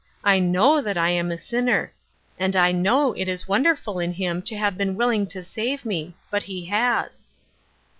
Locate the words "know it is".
2.71-3.47